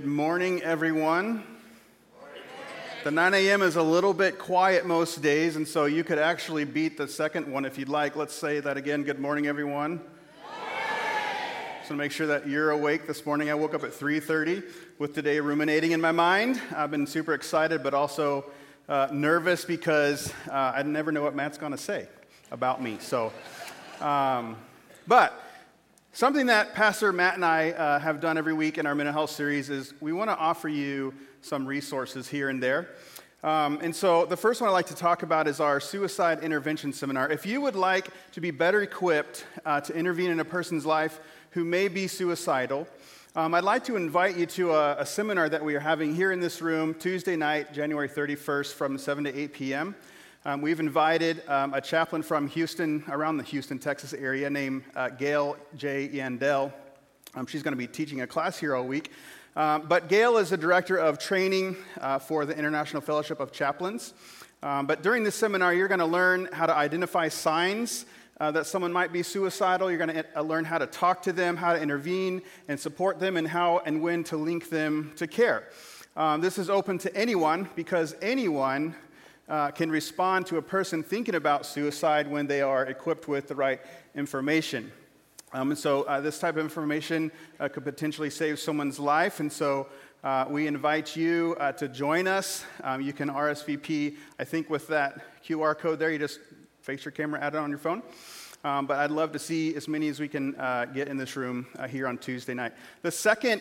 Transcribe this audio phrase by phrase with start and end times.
[0.00, 1.44] morning, everyone.
[3.04, 3.60] The 9 a.m.
[3.60, 7.46] is a little bit quiet most days, and so you could actually beat the second
[7.46, 8.16] one if you'd like.
[8.16, 9.02] Let's say that again.
[9.02, 9.98] Good morning, everyone.
[9.98, 10.08] Just
[10.48, 13.50] want to make sure that you're awake this morning.
[13.50, 14.62] I woke up at 3:30
[14.98, 16.58] with today ruminating in my mind.
[16.74, 18.46] I've been super excited, but also
[18.88, 22.08] uh, nervous because uh, I never know what Matt's going to say
[22.50, 22.96] about me.
[22.98, 23.30] So,
[24.00, 24.56] um,
[25.06, 25.41] but
[26.14, 29.30] Something that Pastor Matt and I uh, have done every week in our mental health
[29.30, 32.90] series is we want to offer you some resources here and there.
[33.42, 36.92] Um, and so the first one I'd like to talk about is our suicide intervention
[36.92, 37.32] seminar.
[37.32, 41.18] If you would like to be better equipped uh, to intervene in a person's life
[41.52, 42.86] who may be suicidal,
[43.34, 46.30] um, I'd like to invite you to a, a, seminar that we are having here
[46.30, 49.94] in this room Tuesday night, January 31st, from 7 to 8 p.m.
[50.44, 55.08] Um, we've invited um, a chaplain from Houston, around the Houston, Texas area, named uh,
[55.08, 56.08] Gail J.
[56.08, 56.72] Yandell.
[57.36, 59.12] Um, she's going to be teaching a class here all week.
[59.54, 64.14] Um, but Gail is the director of training uh, for the International Fellowship of Chaplains.
[64.64, 68.04] Um, but during this seminar, you're going to learn how to identify signs
[68.40, 69.90] uh, that someone might be suicidal.
[69.92, 73.20] You're going to uh, learn how to talk to them, how to intervene and support
[73.20, 75.68] them, and how and when to link them to care.
[76.16, 78.96] Um, this is open to anyone because anyone
[79.48, 83.54] uh, can respond to a person thinking about suicide when they are equipped with the
[83.54, 83.80] right
[84.14, 84.90] information.
[85.54, 89.40] Um, and so, uh, this type of information uh, could potentially save someone's life.
[89.40, 89.86] And so,
[90.24, 92.64] uh, we invite you uh, to join us.
[92.82, 96.10] Um, you can RSVP, I think, with that QR code there.
[96.10, 96.40] You just
[96.80, 98.02] face your camera, add it on your phone.
[98.64, 101.34] Um, but I'd love to see as many as we can uh, get in this
[101.34, 102.72] room uh, here on Tuesday night.
[103.02, 103.60] The second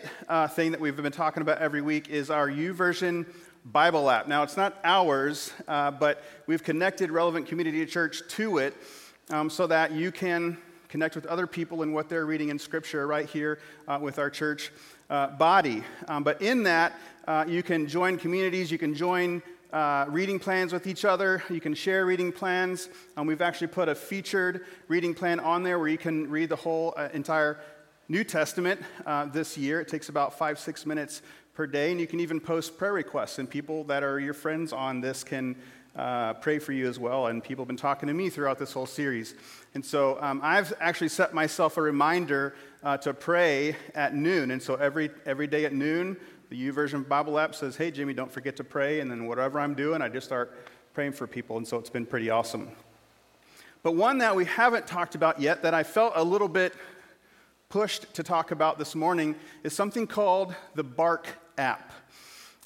[0.51, 3.25] thing that we've been talking about every week is our YouVersion
[3.65, 4.27] Bible app.
[4.27, 8.75] Now, it's not ours, uh, but we've connected Relevant Community Church to it
[9.29, 10.57] um, so that you can
[10.89, 14.29] connect with other people in what they're reading in Scripture right here uh, with our
[14.29, 14.71] church
[15.09, 15.83] uh, body.
[16.07, 16.93] Um, but in that,
[17.27, 21.41] uh, you can join communities, you can join uh, reading plans with each other.
[21.49, 22.89] You can share reading plans.
[23.15, 26.57] Um, we've actually put a featured reading plan on there where you can read the
[26.57, 27.59] whole uh, entire
[28.09, 29.79] New Testament uh, this year.
[29.79, 31.21] It takes about five, six minutes
[31.53, 34.73] per day, and you can even post prayer requests, and people that are your friends
[34.73, 35.55] on this can
[35.95, 37.27] uh, pray for you as well.
[37.27, 39.35] And people have been talking to me throughout this whole series.
[39.73, 44.51] And so um, I've actually set myself a reminder uh, to pray at noon.
[44.51, 46.17] And so every, every day at noon,
[46.49, 48.99] the U YouVersion Bible app says, Hey, Jimmy, don't forget to pray.
[48.99, 50.57] And then whatever I'm doing, I just start
[50.93, 51.57] praying for people.
[51.57, 52.69] And so it's been pretty awesome.
[53.83, 56.73] But one that we haven't talked about yet that I felt a little bit
[57.71, 59.33] pushed to talk about this morning
[59.63, 61.93] is something called the Bark app.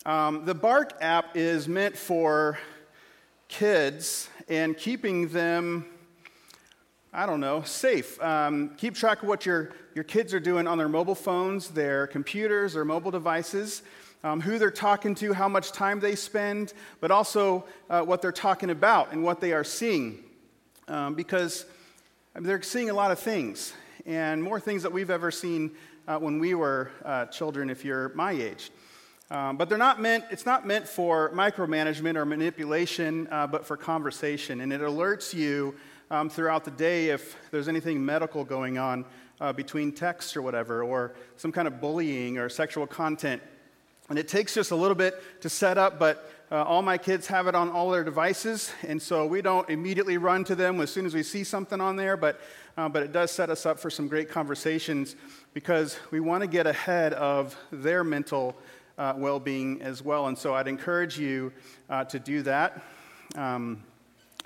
[0.04, 2.58] Um, the Bark app is meant for
[3.48, 5.86] kids and keeping them,
[7.14, 8.20] I don't know, safe.
[8.20, 12.08] Um, keep track of what your, your kids are doing on their mobile phones, their
[12.08, 13.84] computers, their mobile devices.
[14.24, 18.32] Um, who they're talking to, how much time they spend, but also uh, what they're
[18.32, 20.24] talking about and what they are seeing.
[20.88, 21.64] Um, because
[22.36, 23.72] I mean, they're seeing a lot of things
[24.06, 25.72] and more things that we've ever seen
[26.08, 28.72] uh, when we were uh, children, if you're my age.
[29.32, 33.76] Um, but they're not meant, it's not meant for micromanagement or manipulation, uh, but for
[33.76, 34.62] conversation.
[34.62, 35.76] And it alerts you
[36.12, 39.06] um, throughout the day if there's anything medical going on
[39.42, 43.42] uh, between texts or whatever, or some kind of bullying or sexual content.
[44.10, 47.28] And it takes just a little bit to set up, but uh, all my kids
[47.28, 50.92] have it on all their devices, and so we don't immediately run to them as
[50.92, 52.40] soon as we see something on there, but,
[52.78, 55.16] uh, but it does set us up for some great conversations
[55.54, 58.56] because we want to get ahead of their mental
[58.98, 60.28] uh, well being as well.
[60.28, 61.52] And so I'd encourage you
[61.90, 62.84] uh, to do that.
[63.36, 63.84] Um,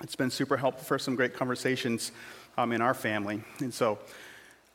[0.01, 2.13] it's been super helpful for some great conversations
[2.57, 3.43] um, in our family.
[3.59, 3.99] And so,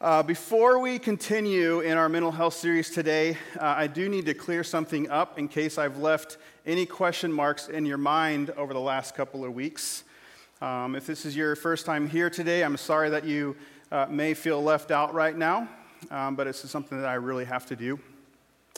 [0.04, 4.34] uh, before we continue in our mental health series today, uh, I do need to
[4.34, 6.36] clear something up in case I've left
[6.66, 10.04] any question marks in your mind over the last couple of weeks.
[10.60, 13.56] Um, if this is your first time here today, I'm sorry that you
[13.90, 15.66] uh, may feel left out right now,
[16.10, 17.98] um, but it's something that I really have to do.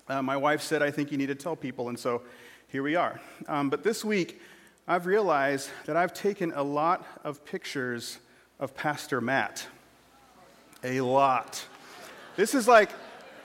[0.08, 2.22] Uh, my wife said, I think you need to tell people, and so
[2.68, 3.20] here we are.
[3.48, 4.40] Um, but this week,
[4.86, 8.20] I've realized that I've taken a lot of pictures
[8.60, 9.66] of Pastor Matt
[10.86, 11.66] a lot.
[12.36, 12.90] This is like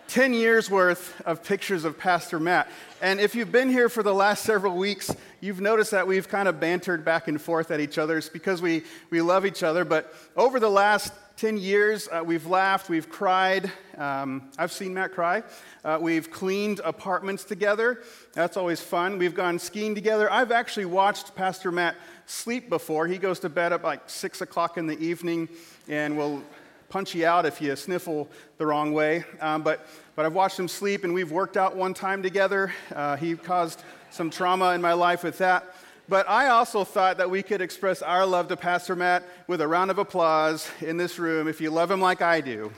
[0.10, 2.70] 10 years worth of pictures of Pastor Matt.
[3.02, 6.48] And if you've been here for the last several weeks, you've noticed that we've kind
[6.48, 8.20] of bantered back and forth at each other.
[8.20, 9.84] It's because we, we love each other.
[9.84, 13.72] But over the last 10 years, uh, we've laughed, we've cried.
[13.98, 15.42] Um, I've seen Matt cry.
[15.84, 18.04] Uh, we've cleaned apartments together.
[18.34, 19.18] That's always fun.
[19.18, 20.32] We've gone skiing together.
[20.32, 21.96] I've actually watched Pastor Matt
[22.28, 23.08] sleep before.
[23.08, 25.50] He goes to bed at like 6 o'clock in the evening
[25.88, 26.44] and will
[26.92, 28.28] punch you out if you sniffle
[28.58, 29.24] the wrong way.
[29.40, 32.74] Um, but, but I've watched him sleep, and we've worked out one time together.
[32.94, 35.74] Uh, he caused some trauma in my life with that.
[36.10, 39.68] But I also thought that we could express our love to Pastor Matt with a
[39.68, 42.70] round of applause in this room if you love him like I do.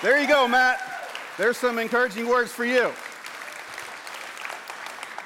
[0.00, 0.80] There you go, Matt.
[1.36, 2.90] There's some encouraging words for you.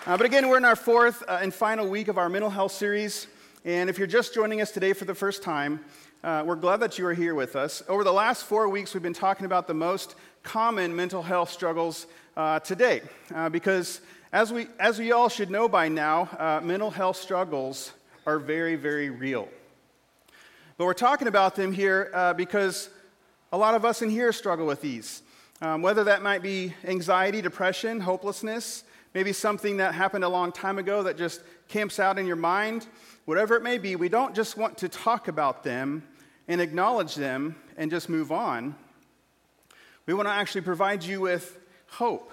[0.07, 2.73] Uh, but again, we're in our fourth uh, and final week of our mental health
[2.73, 3.29] series.
[3.65, 5.79] And if you're just joining us today for the first time,
[6.25, 7.83] uh, we're glad that you are here with us.
[7.87, 12.07] Over the last four weeks, we've been talking about the most common mental health struggles
[12.35, 13.03] uh, today.
[13.35, 14.01] Uh, because
[14.33, 17.93] as we, as we all should know by now, uh, mental health struggles
[18.25, 19.51] are very, very real.
[20.79, 22.89] But we're talking about them here uh, because
[23.53, 25.21] a lot of us in here struggle with these.
[25.61, 30.79] Um, whether that might be anxiety, depression, hopelessness, maybe something that happened a long time
[30.79, 32.87] ago that just camps out in your mind,
[33.27, 36.03] whatever it may be, we don't just want to talk about them
[36.49, 38.75] and acknowledge them and just move on.
[40.07, 41.59] We want to actually provide you with
[41.89, 42.31] hope.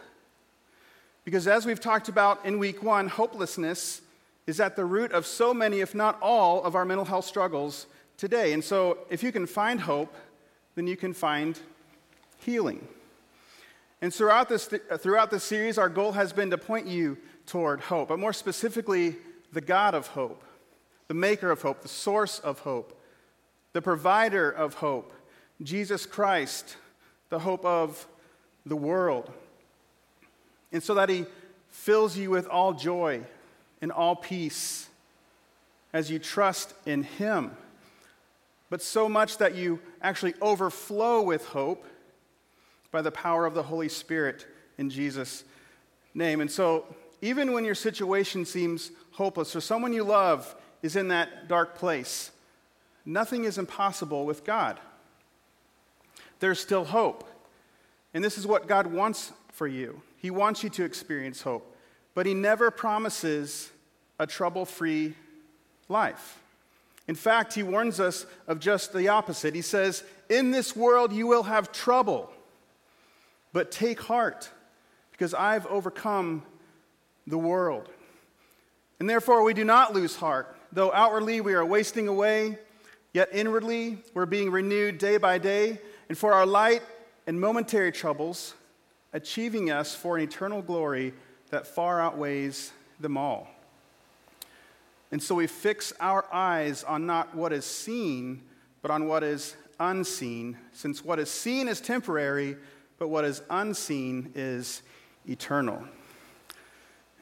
[1.24, 4.02] Because as we've talked about in week one, hopelessness
[4.48, 7.86] is at the root of so many, if not all, of our mental health struggles
[8.18, 8.54] today.
[8.54, 10.14] And so if you can find hope,
[10.76, 11.60] then you can find
[12.40, 12.88] healing.
[14.02, 14.66] And throughout this,
[14.98, 19.16] throughout this series, our goal has been to point you toward hope, but more specifically,
[19.54, 20.44] the God of hope,
[21.08, 23.00] the maker of hope, the source of hope,
[23.74, 25.14] the provider of hope,
[25.62, 26.76] Jesus Christ,
[27.30, 28.08] the hope of
[28.66, 29.32] the world.
[30.72, 31.26] And so that he
[31.70, 33.22] fills you with all joy
[33.82, 34.88] and all peace
[35.94, 37.52] as you trust in him.
[38.70, 41.86] But so much that you actually overflow with hope
[42.92, 44.46] by the power of the Holy Spirit
[44.78, 45.44] in Jesus'
[46.14, 46.42] name.
[46.42, 46.86] And so,
[47.22, 52.32] even when your situation seems hopeless or someone you love is in that dark place,
[53.06, 54.80] nothing is impossible with God.
[56.40, 57.28] There's still hope.
[58.14, 60.02] And this is what God wants for you.
[60.18, 61.76] He wants you to experience hope,
[62.14, 63.72] but He never promises
[64.20, 65.16] a trouble free
[65.88, 66.40] life.
[67.08, 69.56] In fact, He warns us of just the opposite.
[69.56, 72.32] He says, In this world you will have trouble.
[73.54, 74.50] But take heart,
[75.12, 76.44] because I've overcome
[77.28, 77.90] the world.
[79.00, 80.56] And therefore, we do not lose heart.
[80.72, 82.58] Though outwardly we are wasting away,
[83.14, 85.80] yet inwardly we're being renewed day by day.
[86.10, 86.82] And for our light
[87.28, 88.54] and momentary troubles,
[89.14, 91.14] achieving us for an eternal glory
[91.50, 93.48] that far outweighs them all.
[95.12, 98.42] And so we fix our eyes on not what is seen,
[98.82, 102.56] but on what is unseen, since what is seen is temporary
[103.02, 104.84] but what is unseen is
[105.28, 105.84] eternal.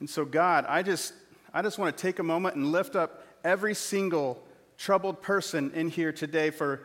[0.01, 1.13] And so, God, I just,
[1.53, 4.43] I just want to take a moment and lift up every single
[4.79, 6.81] troubled person in here today for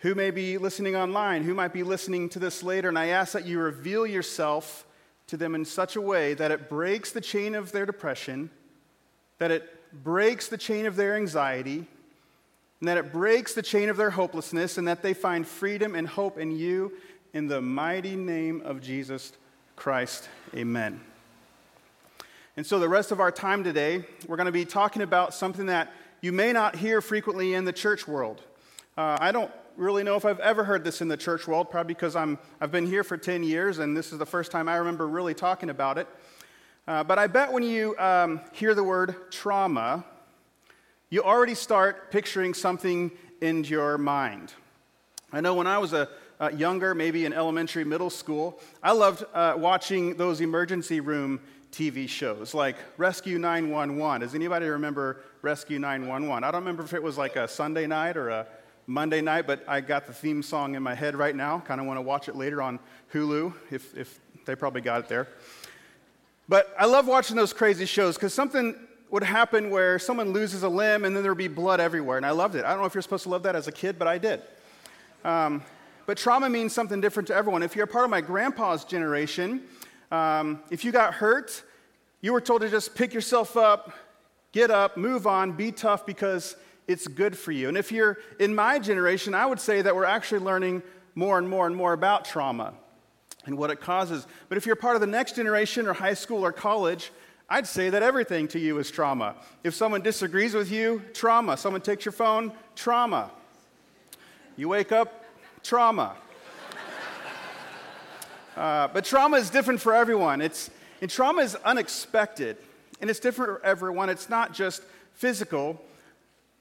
[0.00, 3.32] who may be listening online, who might be listening to this later, and I ask
[3.32, 4.84] that you reveal yourself
[5.28, 8.50] to them in such a way that it breaks the chain of their depression,
[9.38, 9.66] that it
[10.04, 11.86] breaks the chain of their anxiety,
[12.80, 16.06] and that it breaks the chain of their hopelessness, and that they find freedom and
[16.06, 16.92] hope in you
[17.32, 19.32] in the mighty name of Jesus
[19.74, 21.00] Christ, amen.
[22.58, 25.66] And so, the rest of our time today, we're going to be talking about something
[25.66, 25.90] that
[26.22, 28.40] you may not hear frequently in the church world.
[28.96, 31.94] Uh, I don't really know if I've ever heard this in the church world, probably
[31.94, 34.76] because I'm, I've been here for 10 years and this is the first time I
[34.76, 36.06] remember really talking about it.
[36.86, 40.04] Uh, but I bet when you um, hear the word trauma,
[41.10, 43.10] you already start picturing something
[43.40, 44.52] in your mind.
[45.32, 46.08] I know when I was a
[46.40, 51.40] uh, younger, maybe in elementary, middle school, I loved uh, watching those emergency room
[51.72, 54.20] TV shows like Rescue 911.
[54.20, 56.44] Does anybody remember Rescue 911?
[56.44, 58.46] I don't remember if it was like a Sunday night or a
[58.86, 61.60] Monday night, but I got the theme song in my head right now.
[61.60, 62.78] Kind of want to watch it later on
[63.14, 65.28] Hulu, if, if they probably got it there.
[66.46, 68.76] But I love watching those crazy shows because something
[69.10, 72.18] would happen where someone loses a limb and then there would be blood everywhere.
[72.18, 72.66] And I loved it.
[72.66, 74.42] I don't know if you're supposed to love that as a kid, but I did.
[75.24, 75.62] Um,
[76.04, 77.62] but trauma means something different to everyone.
[77.62, 79.62] If you're a part of my grandpa's generation,
[80.12, 81.64] um, if you got hurt,
[82.20, 83.92] you were told to just pick yourself up,
[84.52, 86.54] get up, move on, be tough because
[86.86, 87.68] it's good for you.
[87.68, 90.82] And if you're in my generation, I would say that we're actually learning
[91.14, 92.74] more and more and more about trauma
[93.46, 94.26] and what it causes.
[94.50, 97.10] But if you're part of the next generation or high school or college,
[97.48, 99.34] I'd say that everything to you is trauma.
[99.64, 101.56] If someone disagrees with you, trauma.
[101.56, 103.30] Someone takes your phone, trauma.
[104.56, 105.24] You wake up,
[105.62, 106.16] trauma.
[108.56, 110.40] Uh, but trauma is different for everyone.
[110.40, 112.56] It's, and trauma is unexpected,
[113.00, 114.08] and it's different for everyone.
[114.08, 114.82] It's not just
[115.14, 115.80] physical,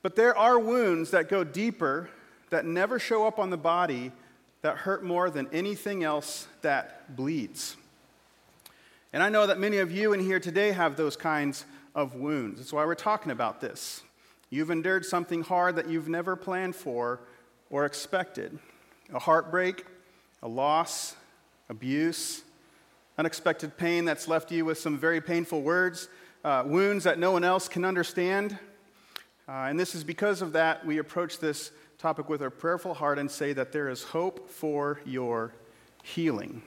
[0.02, 2.10] but there are wounds that go deeper
[2.50, 4.12] that never show up on the body
[4.62, 7.76] that hurt more than anything else that bleeds.
[9.14, 12.60] And I know that many of you in here today have those kinds of wounds.
[12.60, 14.04] That's why we're talking about this.
[14.50, 17.20] You've endured something hard that you've never planned for
[17.70, 18.58] or expected
[19.14, 19.86] a heartbreak,
[20.42, 21.16] a loss,
[21.72, 22.44] abuse,
[23.18, 26.10] unexpected pain that's left you with some very painful words,
[26.44, 28.60] uh, wounds that no one else can understand.
[29.48, 33.18] Uh, and this is because of that we approach this topic with a prayerful heart
[33.18, 35.54] and say that there is hope for your
[36.04, 36.62] healing.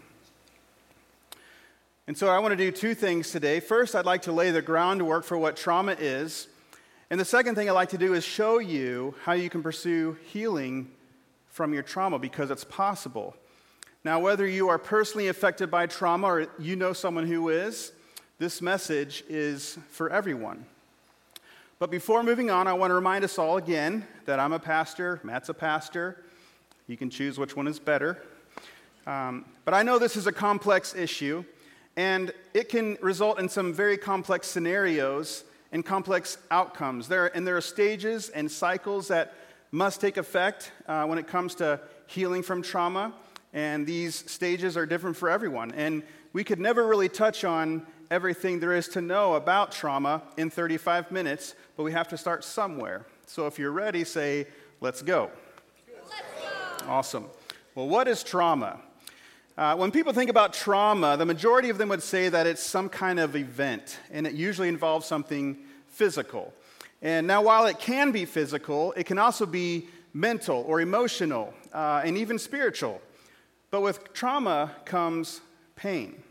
[2.07, 3.61] And so I want to do two things today.
[3.61, 6.49] First, I'd like to lay the groundwork for what trauma is.
[7.11, 10.17] And the second thing I'd like to do is show you how you can pursue
[10.25, 10.91] healing
[11.49, 13.37] from your trauma because it's possible.
[14.05, 17.91] Now, whether you are personally affected by trauma or you know someone who is,
[18.39, 20.67] this message is for everyone.
[21.79, 25.21] But before moving on, I want to remind us all again that I'm a pastor,
[25.23, 26.23] Matt's a pastor.
[26.87, 28.23] You can choose which one is better.
[29.07, 31.43] Um, but I know this is a complex issue,
[31.97, 37.09] and it can result in some very complex scenarios and complex outcomes.
[37.09, 39.33] There, and there are stages and cycles that
[39.73, 43.15] must take effect uh, when it comes to healing from trauma,
[43.55, 45.73] and these stages are different for everyone.
[45.73, 50.51] And we could never really touch on everything there is to know about trauma in
[50.51, 53.07] 35 minutes, but we have to start somewhere.
[53.27, 54.49] So if you're ready, say,
[54.81, 55.31] let's go.
[55.89, 56.87] Let's go.
[56.89, 57.27] Awesome.
[57.77, 58.81] Well, what is trauma?
[59.57, 62.89] Uh, when people think about trauma, the majority of them would say that it's some
[62.89, 65.57] kind of event, and it usually involves something
[65.87, 66.53] physical.
[67.01, 72.03] And now, while it can be physical, it can also be mental or emotional uh,
[72.05, 73.01] and even spiritual.
[73.75, 75.41] But with trauma comes
[75.75, 76.23] pain.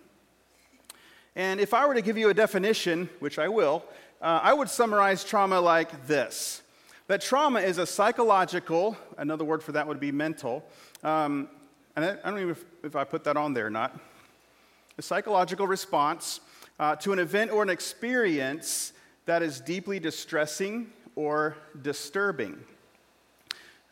[1.36, 3.84] And if I were to give you a definition, which I will,
[4.22, 6.62] uh, I would summarize trauma like this
[7.08, 10.64] that trauma is a psychological, another word for that would be mental,
[11.04, 11.50] um,
[11.98, 14.00] and I, I, don't even if, if, I put that on there or not,
[14.98, 16.40] a psychological response
[16.80, 18.94] uh, to an event or an experience
[19.26, 22.58] that is deeply distressing or disturbing.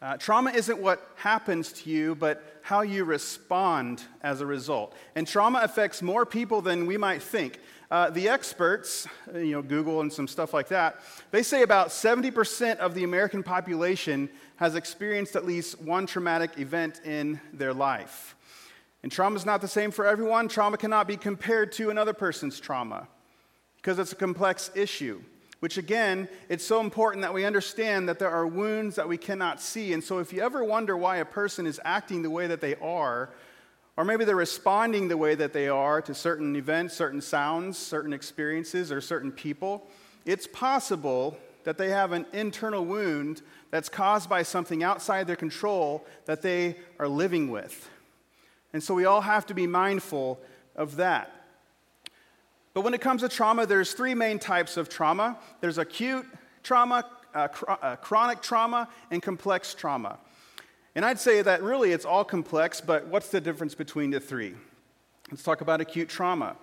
[0.01, 4.94] Uh, trauma isn't what happens to you, but how you respond as a result.
[5.15, 7.60] And trauma affects more people than we might think.
[7.89, 11.01] Uh, the experts, you know, Google and some stuff like that,
[11.32, 17.01] they say about 70% of the American population has experienced at least one traumatic event
[17.03, 18.36] in their life.
[19.03, 20.48] And trauma is not the same for everyone.
[20.48, 23.08] Trauma cannot be compared to another person's trauma
[23.77, 25.22] because it's a complex issue
[25.62, 29.62] which again, it's so important that we understand that there are wounds that we cannot
[29.62, 29.94] see.
[29.94, 32.75] And so, if you ever wonder why a person is acting the way that they
[32.75, 33.30] are,
[33.96, 38.12] or maybe they're responding the way that they are to certain events, certain sounds, certain
[38.12, 39.88] experiences, or certain people,
[40.25, 46.03] it's possible that they have an internal wound that's caused by something outside their control
[46.25, 47.88] that they are living with.
[48.74, 50.39] And so we all have to be mindful
[50.75, 51.41] of that.
[52.74, 56.25] But when it comes to trauma, there's three main types of trauma there's acute
[56.63, 60.20] trauma, uh, cr- uh, chronic trauma, and complex trauma.
[60.96, 64.54] And I'd say that really it's all complex, but what's the difference between the three?
[65.30, 66.56] Let's talk about acute trauma.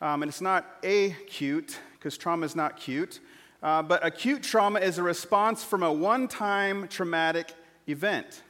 [0.00, 3.20] Um, and it's not acute, because trauma is not cute,
[3.62, 7.52] uh, but acute trauma is a response from a one time traumatic
[7.88, 8.42] event.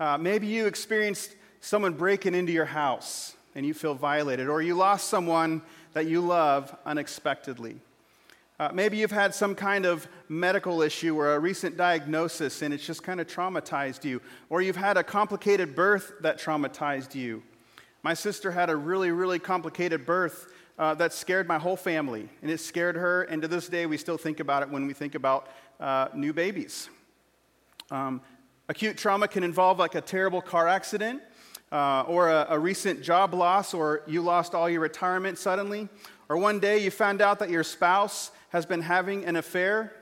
[0.00, 4.74] Uh, maybe you experienced someone breaking into your house and you feel violated, or you
[4.74, 7.80] lost someone that you love unexpectedly.
[8.60, 12.86] Uh, maybe you've had some kind of medical issue or a recent diagnosis and it's
[12.86, 14.22] just kind of traumatized you.
[14.48, 17.42] Or you've had a complicated birth that traumatized you.
[18.04, 22.28] My sister had a really, really complicated birth uh, that scared my whole family.
[22.42, 24.92] And it scared her, and to this day, we still think about it when we
[24.92, 25.48] think about
[25.80, 26.88] uh, new babies.
[27.90, 28.20] Um,
[28.68, 31.22] acute trauma can involve like a terrible car accident
[31.74, 35.88] uh, or a, a recent job loss, or you lost all your retirement suddenly,
[36.28, 39.92] or one day you found out that your spouse has been having an affair.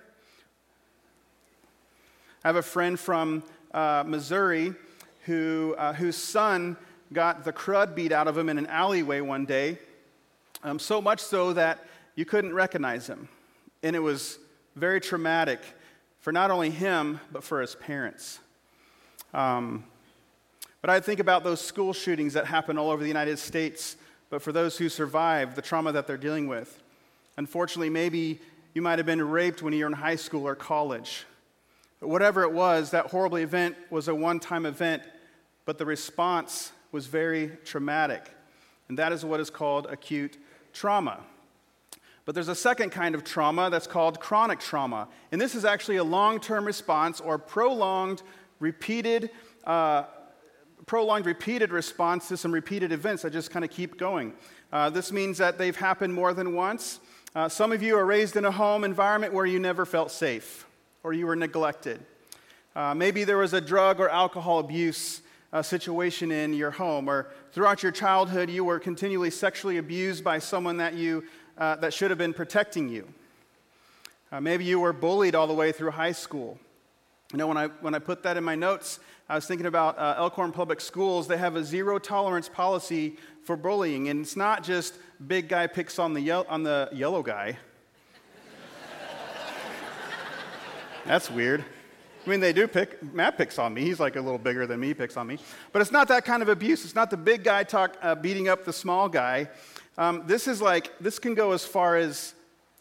[2.45, 4.75] I have a friend from uh, Missouri
[5.25, 6.77] who, uh, whose son
[7.11, 9.79] got the crud beat out of him in an alleyway one day,
[10.63, 11.87] um, so much so that
[12.17, 13.29] you couldn't recognize him.
[13.83, 14.39] And it was
[14.77, 15.61] very traumatic
[16.21, 18.41] for not only him, but for his parents.
[19.33, 19.85] Um,
[20.83, 23.97] but I think about those school shootings that happen all over the United States,
[24.29, 26.83] but for those who survive, the trauma that they're dealing with.
[27.39, 28.41] Unfortunately, maybe
[28.75, 31.25] you might have been raped when you were in high school or college.
[32.01, 35.05] But whatever it was, that horrible event was a one time event,
[35.65, 38.29] but the response was very traumatic.
[38.89, 40.37] And that is what is called acute
[40.73, 41.21] trauma.
[42.25, 45.09] But there's a second kind of trauma that's called chronic trauma.
[45.31, 48.23] And this is actually a long term response or prolonged
[48.61, 49.31] repeated,
[49.65, 50.05] uh,
[50.87, 54.33] prolonged, repeated response to some repeated events that just kind of keep going.
[54.73, 57.01] Uh, this means that they've happened more than once.
[57.35, 60.67] Uh, some of you are raised in a home environment where you never felt safe
[61.03, 62.01] or you were neglected.
[62.75, 65.23] Uh, maybe there was a drug or alcohol abuse
[65.53, 70.39] uh, situation in your home, or throughout your childhood, you were continually sexually abused by
[70.39, 71.25] someone that, you,
[71.59, 73.07] uh, that should have been protecting you.
[74.31, 76.59] Uh, maybe you were bullied all the way through high school.
[77.33, 79.99] You know, when I, when I put that in my notes, I was thinking about
[79.99, 81.27] uh, Elkhorn Public Schools.
[81.27, 85.99] They have a zero tolerance policy for bullying, and it's not just big guy picks
[85.99, 87.57] on the, ye- on the yellow guy.
[91.07, 91.65] That's weird.
[92.27, 93.81] I mean, they do pick, Matt picks on me.
[93.81, 95.39] He's like a little bigger than me, picks on me.
[95.73, 96.85] But it's not that kind of abuse.
[96.85, 99.49] It's not the big guy talk, uh, beating up the small guy.
[99.97, 102.35] Um, this is like, this can go as far as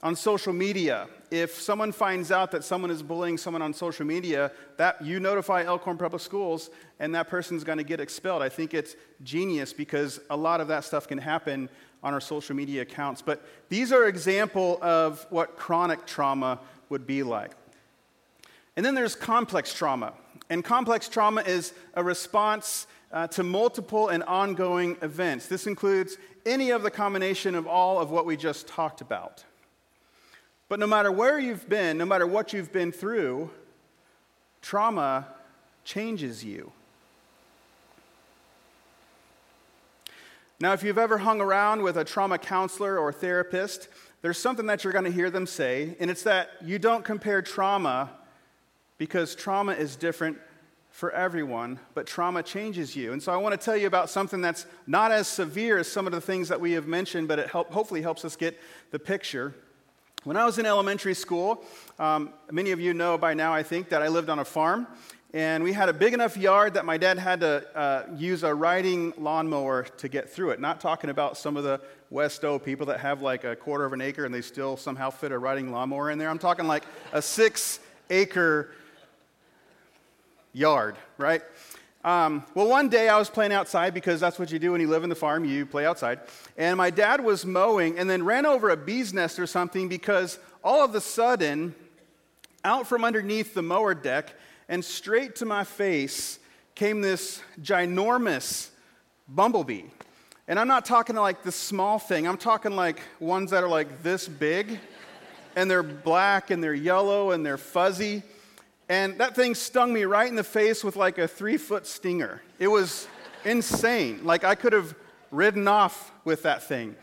[0.03, 1.08] on social media.
[1.29, 5.63] If someone finds out that someone is bullying someone on social media, that you notify
[5.63, 8.41] Elkhorn Public Schools and that person's going to get expelled.
[8.41, 11.70] I think it's genius because a lot of that stuff can happen
[12.03, 13.22] on our social media accounts.
[13.22, 17.51] But these are example of what chronic trauma would be like.
[18.75, 20.13] And then there's complex trauma.
[20.50, 25.48] And complex trauma is a response uh, to multiple and ongoing events.
[25.48, 29.43] This includes any of the combination of all of what we just talked about.
[30.71, 33.49] But no matter where you've been, no matter what you've been through,
[34.61, 35.27] trauma
[35.83, 36.71] changes you.
[40.61, 43.89] Now, if you've ever hung around with a trauma counselor or therapist,
[44.21, 47.41] there's something that you're going to hear them say, and it's that you don't compare
[47.41, 48.10] trauma
[48.97, 50.38] because trauma is different
[50.89, 53.12] for everyone, but trauma changes you.
[53.12, 56.05] And so I want to tell you about something that's not as severe as some
[56.05, 58.57] of the things that we have mentioned, but it help, hopefully helps us get
[58.91, 59.53] the picture.
[60.23, 61.63] When I was in elementary school,
[61.97, 64.86] um, many of you know by now, I think, that I lived on a farm.
[65.34, 68.53] And we had a big enough yard that my dad had to uh, use a
[68.53, 70.60] riding lawnmower to get through it.
[70.60, 71.81] Not talking about some of the
[72.12, 75.10] West O people that have like a quarter of an acre and they still somehow
[75.10, 76.29] fit a riding lawnmower in there.
[76.29, 77.79] I'm talking like a six
[78.12, 78.69] acre
[80.53, 81.41] yard, right?
[82.03, 84.87] Um, well, one day I was playing outside because that's what you do when you
[84.87, 86.19] live in the farm, you play outside.
[86.57, 90.39] And my dad was mowing and then ran over a bee's nest or something because
[90.63, 91.75] all of a sudden,
[92.63, 94.33] out from underneath the mower deck
[94.67, 96.39] and straight to my face
[96.75, 98.69] came this ginormous
[99.27, 99.83] bumblebee.
[100.47, 104.01] And I'm not talking like the small thing, I'm talking like ones that are like
[104.01, 104.79] this big
[105.55, 108.23] and they're black and they're yellow and they're fuzzy.
[108.91, 112.41] And that thing stung me right in the face with like a three foot stinger.
[112.60, 113.08] It was
[113.45, 114.19] insane.
[114.25, 114.93] Like I could have
[115.32, 116.97] ridden off with that thing.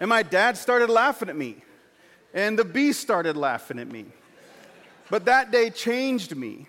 [0.00, 1.62] And my dad started laughing at me.
[2.34, 4.06] And the bee started laughing at me.
[5.10, 6.66] But that day changed me.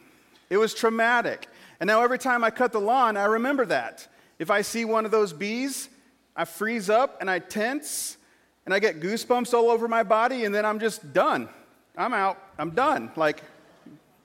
[0.51, 1.47] It was traumatic.
[1.79, 4.07] And now every time I cut the lawn, I remember that.
[4.37, 5.89] If I see one of those bees,
[6.35, 8.17] I freeze up and I tense
[8.67, 11.49] and I get goosebumps all over my body, and then I'm just done.
[11.97, 12.37] I'm out.
[12.59, 13.09] I'm done.
[13.15, 13.41] Like,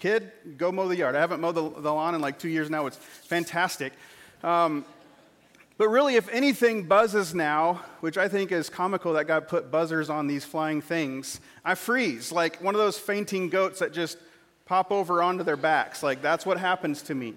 [0.04, 1.16] Kid, go mow the yard.
[1.16, 2.84] I haven't mowed the, the lawn in like two years now.
[2.84, 3.94] It's fantastic.
[4.42, 4.84] Um,
[5.78, 10.10] but really, if anything buzzes now, which I think is comical that God put buzzers
[10.10, 14.18] on these flying things, I freeze like one of those fainting goats that just
[14.66, 16.02] pop over onto their backs.
[16.02, 17.32] Like that's what happens to me.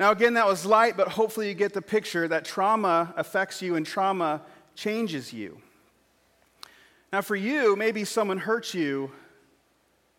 [0.00, 3.76] Now, again, that was light, but hopefully you get the picture that trauma affects you
[3.76, 4.42] and trauma
[4.74, 5.58] changes you.
[7.12, 9.12] Now, for you, maybe someone hurts you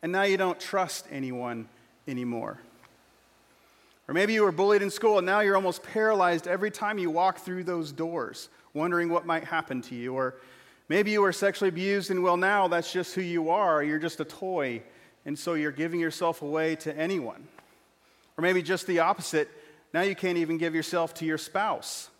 [0.06, 1.68] and now you don't trust anyone
[2.08, 2.60] anymore.
[4.08, 7.10] Or maybe you were bullied in school and now you're almost paralyzed every time you
[7.10, 10.14] walk through those doors, wondering what might happen to you.
[10.14, 10.36] Or
[10.90, 13.82] maybe you were sexually abused and well, now that's just who you are.
[13.82, 14.84] You're just a toy,
[15.26, 17.48] and so you're giving yourself away to anyone.
[18.38, 19.50] Or maybe just the opposite.
[19.92, 22.12] Now you can't even give yourself to your spouse.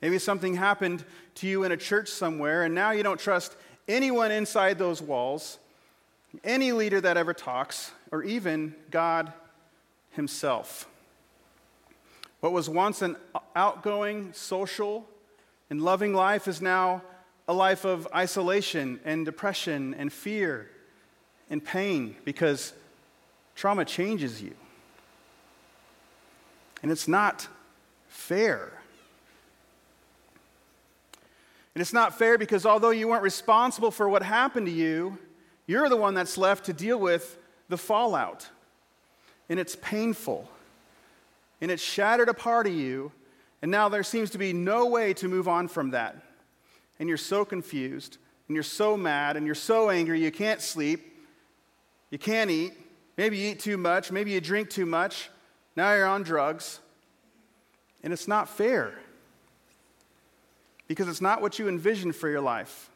[0.00, 3.54] Maybe something happened to you in a church somewhere, and now you don't trust
[3.86, 5.58] anyone inside those walls
[6.44, 9.32] any leader that ever talks, or even God
[10.10, 10.88] Himself.
[12.40, 13.16] What was once an
[13.54, 15.08] outgoing, social,
[15.70, 17.02] and loving life is now
[17.48, 20.70] a life of isolation and depression and fear
[21.48, 22.72] and pain because
[23.54, 24.54] trauma changes you.
[26.82, 27.48] And it's not
[28.08, 28.72] fair.
[31.74, 35.18] And it's not fair because although you weren't responsible for what happened to you,
[35.66, 38.48] you're the one that's left to deal with the fallout.
[39.48, 40.48] And it's painful.
[41.60, 43.12] And it's shattered a part of you.
[43.62, 46.16] And now there seems to be no way to move on from that.
[46.98, 48.18] And you're so confused.
[48.48, 49.36] And you're so mad.
[49.36, 50.22] And you're so angry.
[50.22, 51.14] You can't sleep.
[52.10, 52.74] You can't eat.
[53.16, 54.12] Maybe you eat too much.
[54.12, 55.30] Maybe you drink too much.
[55.74, 56.80] Now you're on drugs.
[58.02, 58.94] And it's not fair
[60.88, 62.90] because it's not what you envisioned for your life.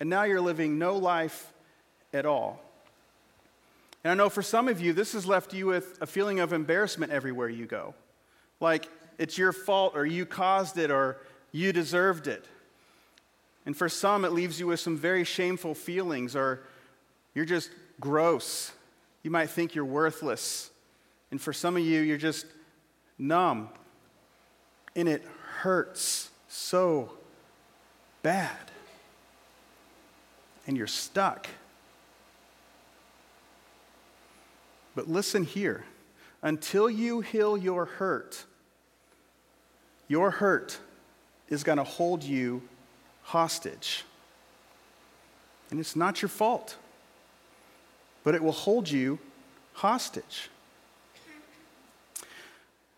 [0.00, 1.52] And now you're living no life
[2.16, 2.60] at all.
[4.02, 6.52] And I know for some of you, this has left you with a feeling of
[6.52, 7.94] embarrassment everywhere you go.
[8.60, 11.18] Like it's your fault, or you caused it, or
[11.52, 12.44] you deserved it.
[13.64, 16.62] And for some, it leaves you with some very shameful feelings, or
[17.34, 18.70] you're just gross.
[19.22, 20.70] You might think you're worthless.
[21.32, 22.46] And for some of you, you're just
[23.18, 23.70] numb.
[24.94, 25.24] And it
[25.58, 27.10] hurts so
[28.22, 28.70] bad.
[30.66, 31.48] And you're stuck.
[34.96, 35.84] But listen here
[36.42, 38.44] until you heal your hurt,
[40.08, 40.78] your hurt
[41.50, 42.62] is going to hold you
[43.22, 44.04] hostage.
[45.70, 46.76] And it's not your fault,
[48.24, 49.18] but it will hold you
[49.74, 50.48] hostage.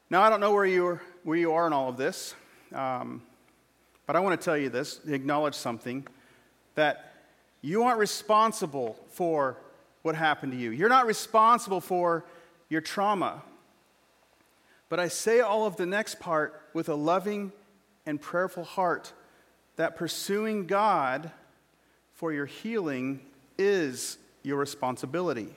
[0.09, 2.35] Now, I don't know where you are, where you are in all of this,
[2.73, 3.23] um,
[4.07, 6.07] but I want to tell you this, acknowledge something
[6.77, 7.13] that
[7.61, 9.57] you aren't responsible for
[10.03, 10.71] what happened to you.
[10.71, 12.25] You're not responsible for
[12.69, 13.43] your trauma.
[14.89, 17.53] But I say all of the next part with a loving
[18.07, 19.13] and prayerful heart
[19.77, 21.31] that pursuing God
[22.15, 23.21] for your healing
[23.59, 25.55] is your responsibility.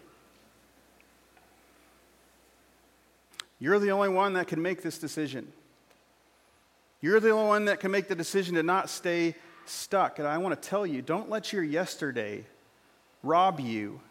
[3.59, 5.51] You're the only one that can make this decision.
[6.99, 10.19] You're the only one that can make the decision to not stay stuck.
[10.19, 12.45] And I want to tell you don't let your yesterday
[13.23, 14.01] rob you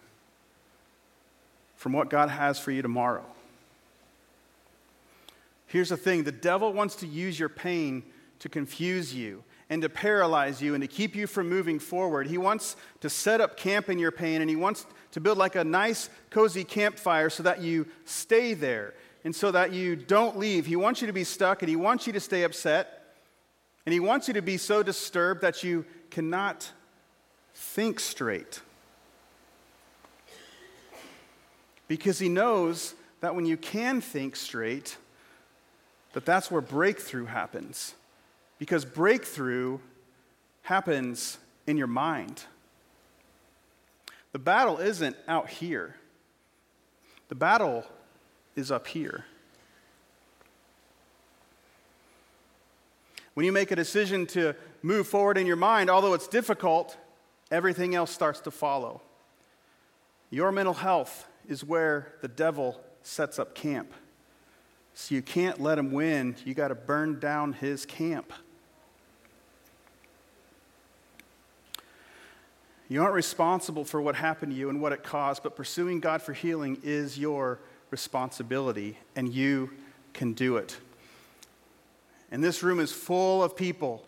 [1.81, 3.25] from what God has for you tomorrow.
[5.67, 8.03] Here's the thing the devil wants to use your pain
[8.41, 12.27] to confuse you and to paralyze you and to keep you from moving forward.
[12.27, 15.57] He wants to set up camp in your pain and he wants to build like
[15.57, 18.93] a nice, cozy campfire so that you stay there
[19.25, 20.67] and so that you don't leave.
[20.67, 23.15] He wants you to be stuck and he wants you to stay upset.
[23.87, 26.71] And he wants you to be so disturbed that you cannot
[27.55, 28.61] think straight.
[31.91, 34.97] Because he knows that when you can think straight,
[36.13, 37.97] that that's where breakthrough happens.
[38.61, 39.81] Because breakthrough
[40.63, 42.45] happens in your mind.
[44.31, 45.97] The battle isn't out here.
[47.29, 47.85] The battle
[48.55, 49.25] is up here.
[53.35, 56.97] When you make a decision to move forward in your mind, although it's difficult,
[57.51, 59.01] everything else starts to follow.
[60.31, 63.93] Your mental health is where the devil sets up camp.
[64.95, 66.37] So you can't let him win.
[66.45, 68.33] You got to burn down his camp.
[72.89, 76.23] You aren't responsible for what happened to you and what it caused, but pursuing God
[76.23, 77.59] for healing is your
[77.91, 79.71] responsibility, and you
[80.13, 80.77] can do it.
[82.31, 84.05] And this room is full of people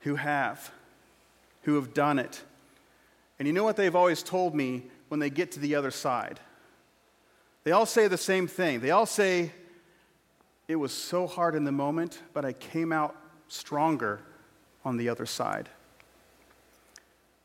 [0.00, 0.70] who have,
[1.62, 2.42] who have done it.
[3.38, 6.40] And you know what they've always told me when they get to the other side?
[7.64, 8.80] They all say the same thing.
[8.80, 9.52] They all say,
[10.68, 13.16] It was so hard in the moment, but I came out
[13.48, 14.20] stronger
[14.84, 15.68] on the other side.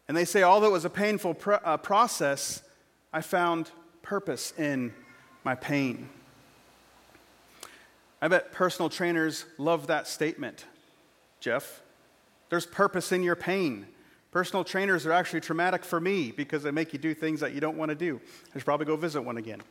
[0.08, 2.64] And they say, although it was a painful uh, process,
[3.14, 3.70] I found
[4.02, 4.94] purpose in
[5.44, 6.10] my pain.
[8.22, 10.66] I bet personal trainers love that statement,
[11.40, 11.82] Jeff.
[12.50, 13.86] There's purpose in your pain.
[14.32, 17.62] Personal trainers are actually traumatic for me because they make you do things that you
[17.62, 18.20] don't want to do.
[18.54, 19.62] I should probably go visit one again.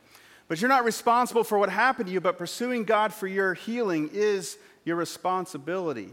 [0.49, 4.09] But you're not responsible for what happened to you, but pursuing God for your healing
[4.11, 6.09] is your responsibility.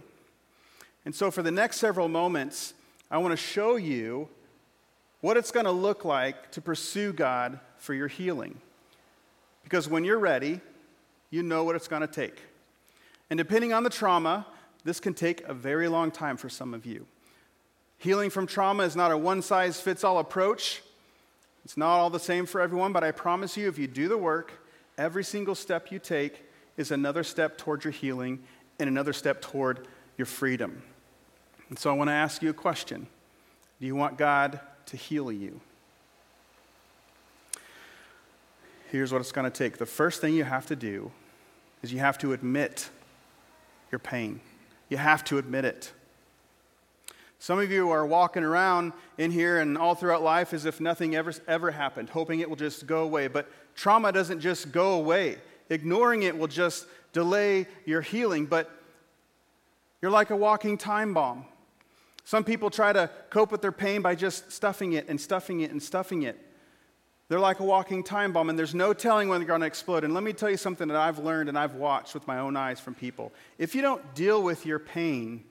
[1.04, 2.74] And so, for the next several moments,
[3.10, 4.28] I want to show you
[5.22, 8.60] what it's going to look like to pursue God for your healing.
[9.64, 10.60] Because when you're ready,
[11.30, 12.40] you know what it's going to take.
[13.30, 14.46] And depending on the trauma,
[14.84, 17.06] this can take a very long time for some of you.
[17.98, 20.82] Healing from trauma is not a one size fits all approach.
[21.66, 24.16] It's not all the same for everyone, but I promise you, if you do the
[24.16, 24.52] work,
[24.96, 26.44] every single step you take
[26.76, 28.44] is another step toward your healing
[28.78, 30.80] and another step toward your freedom.
[31.68, 33.08] And so I want to ask you a question
[33.80, 35.60] Do you want God to heal you?
[38.92, 39.78] here's what it's going to take.
[39.78, 41.10] The first thing you have to do
[41.82, 42.90] is you have to admit
[43.90, 44.40] your pain.
[44.88, 45.92] You have to admit it.
[47.38, 51.14] Some of you are walking around in here and all throughout life as if nothing
[51.14, 53.28] ever, ever happened, hoping it will just go away.
[53.28, 58.46] But trauma doesn't just go away, ignoring it will just delay your healing.
[58.46, 58.70] But
[60.00, 61.44] you're like a walking time bomb.
[62.24, 65.70] Some people try to cope with their pain by just stuffing it and stuffing it
[65.70, 66.42] and stuffing it.
[67.28, 70.04] They're like a walking time bomb, and there's no telling when they're going to explode.
[70.04, 72.56] And let me tell you something that I've learned and I've watched with my own
[72.56, 73.32] eyes from people.
[73.58, 75.44] If you don't deal with your pain,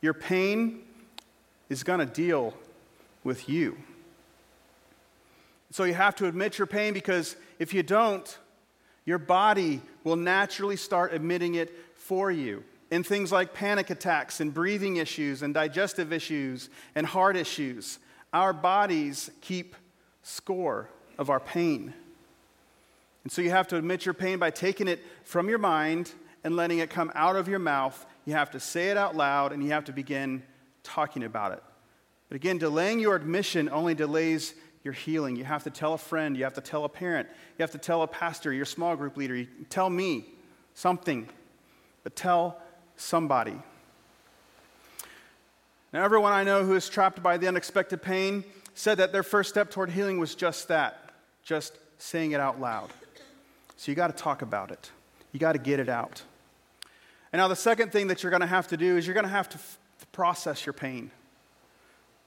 [0.00, 0.82] your pain
[1.68, 2.54] is going to deal
[3.24, 3.76] with you.
[5.70, 8.38] So you have to admit your pain because if you don't,
[9.04, 12.64] your body will naturally start admitting it for you.
[12.90, 17.98] In things like panic attacks and breathing issues and digestive issues and heart issues,
[18.32, 19.74] our bodies keep
[20.22, 21.92] score of our pain.
[23.24, 26.12] And so you have to admit your pain by taking it from your mind
[26.44, 28.06] and letting it come out of your mouth.
[28.26, 30.42] You have to say it out loud and you have to begin
[30.82, 31.62] talking about it.
[32.28, 35.36] But again, delaying your admission only delays your healing.
[35.36, 37.78] You have to tell a friend, you have to tell a parent, you have to
[37.78, 40.26] tell a pastor, your small group leader, you tell me
[40.74, 41.28] something,
[42.02, 42.60] but tell
[42.96, 43.56] somebody.
[45.92, 49.48] Now, everyone I know who is trapped by the unexpected pain said that their first
[49.48, 51.10] step toward healing was just that,
[51.42, 52.90] just saying it out loud.
[53.76, 54.90] So you got to talk about it,
[55.32, 56.22] you got to get it out.
[57.36, 59.26] And now, the second thing that you're going to have to do is you're going
[59.26, 59.78] to have to f-
[60.10, 61.10] process your pain.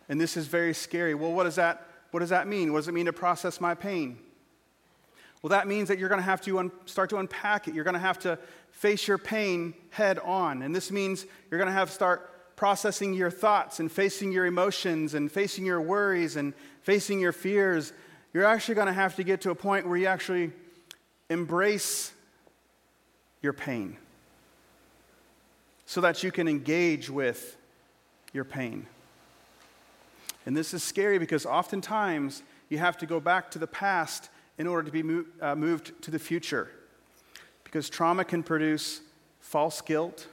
[0.08, 1.16] And this is very scary.
[1.16, 2.72] Well, what does that, what does that mean?
[2.72, 4.20] What does it mean to process my pain?
[5.42, 7.74] Well, that means that you're going to have to un- start to unpack it.
[7.74, 8.38] You're going to have to
[8.70, 10.62] face your pain head on.
[10.62, 14.46] And this means you're going to have to start processing your thoughts and facing your
[14.46, 17.94] emotions and facing your worries and facing your fears.
[18.32, 20.52] You're actually going to have to get to a point where you actually
[21.32, 22.14] embrace
[23.42, 23.98] your pain
[25.90, 27.58] so that you can engage with
[28.32, 28.86] your pain.
[30.46, 34.68] And this is scary because oftentimes you have to go back to the past in
[34.68, 36.70] order to be mo- uh, moved to the future.
[37.64, 39.02] Because trauma can produce
[39.40, 40.28] false guilt,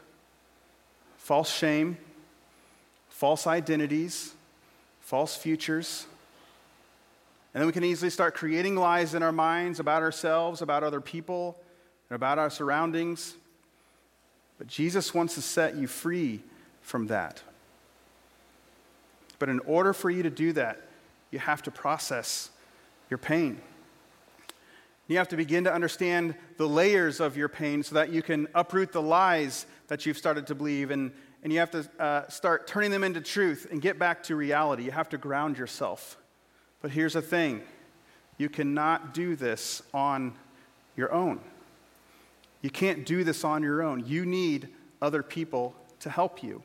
[1.17, 1.97] false shame,
[3.09, 4.35] false identities,
[5.01, 6.05] false futures.
[7.55, 11.01] And then we can easily start creating lies in our minds about ourselves, about other
[11.01, 11.59] people,
[12.11, 13.37] and about our surroundings.
[14.59, 16.43] But Jesus wants to set you free
[16.81, 17.43] from that.
[19.39, 20.81] But in order for you to do that,
[21.31, 22.51] you have to process
[23.11, 23.61] your pain.
[25.09, 28.49] You have to begin to understand the layers of your pain so that you can
[28.55, 30.91] uproot the lies that you've started to believe.
[30.91, 31.13] And,
[31.45, 34.85] and you have to uh, start turning them into truth and get back to reality.
[34.85, 36.17] You have to ground yourself.
[36.83, 37.63] But here's the thing
[38.39, 40.35] you cannot do this on
[40.97, 41.41] your own.
[42.67, 44.05] You can't do this on your own.
[44.05, 46.65] You need other people to help you.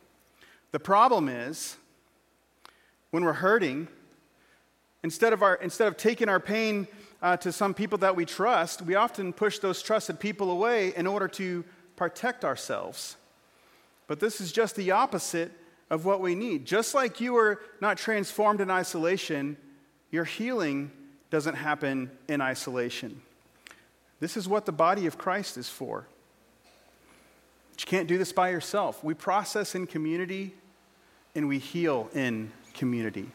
[0.72, 1.78] The problem is,
[3.12, 3.88] when we're hurting,
[5.04, 6.88] instead of, our, instead of taking our pain
[7.22, 11.06] uh, to some people that we trust, we often push those trusted people away in
[11.06, 11.64] order to
[11.96, 13.16] protect ourselves.
[14.08, 15.52] But this is just the opposite
[15.92, 16.66] of what we need.
[16.66, 19.56] Just like you are not transformed in isolation,
[20.10, 20.90] your healing
[21.30, 23.22] doesn't happen in isolation.
[24.22, 26.06] This is what the body of Christ is for.
[27.72, 29.04] But you can't do this by yourself.
[29.04, 30.54] We process in community
[31.36, 33.32] and we heal in community.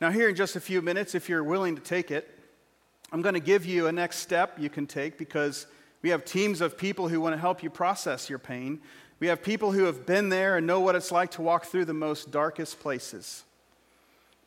[0.00, 2.28] Now, here in just a few minutes, if you're willing to take it,
[3.12, 5.66] I'm going to give you a next step you can take because
[6.02, 8.80] we have teams of people who want to help you process your pain.
[9.20, 11.84] We have people who have been there and know what it's like to walk through
[11.84, 13.44] the most darkest places.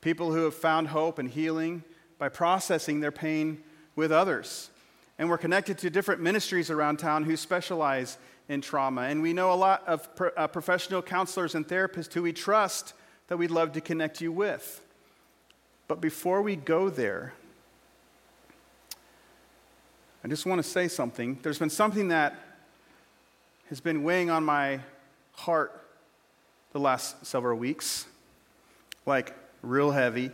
[0.01, 1.83] People who have found hope and healing
[2.17, 3.63] by processing their pain
[3.95, 4.69] with others.
[5.17, 8.17] And we're connected to different ministries around town who specialize
[8.49, 9.03] in trauma.
[9.03, 12.93] And we know a lot of pro- uh, professional counselors and therapists who we trust
[13.27, 14.81] that we'd love to connect you with.
[15.87, 17.33] But before we go there,
[20.23, 21.37] I just want to say something.
[21.41, 22.35] There's been something that
[23.69, 24.79] has been weighing on my
[25.33, 25.79] heart
[26.71, 28.05] the last several weeks,
[29.05, 30.31] like real heavy.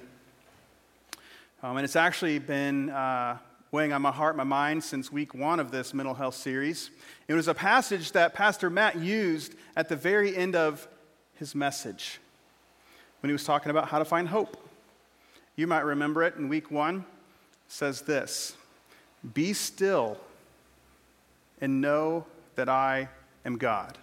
[1.61, 3.37] Um, and it's actually been uh,
[3.71, 6.89] weighing on my heart, my mind, since week one of this mental health series.
[7.27, 10.87] It was a passage that Pastor Matt used at the very end of
[11.35, 12.19] his message
[13.21, 14.57] when he was talking about how to find hope.
[15.55, 16.99] You might remember it in week one.
[16.99, 17.03] It
[17.67, 18.55] says this
[19.33, 20.17] Be still
[21.61, 23.09] and know that I
[23.45, 23.97] am God.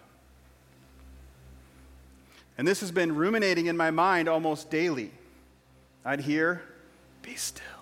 [2.59, 5.11] And this has been ruminating in my mind almost daily.
[6.05, 6.63] I'd hear,
[7.23, 7.76] Be still.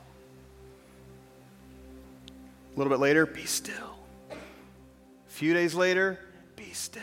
[2.74, 3.98] A little bit later, Be still.
[4.30, 4.34] A
[5.28, 6.18] few days later,
[6.56, 7.02] Be still.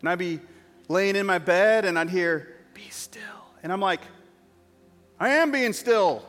[0.00, 0.40] And I'd be
[0.88, 3.22] laying in my bed and I'd hear, Be still.
[3.62, 4.00] And I'm like,
[5.18, 6.24] I am being still.